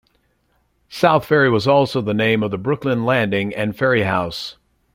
[0.89, 4.57] "South Ferry" was also the name of the Brooklyn landing and ferry house.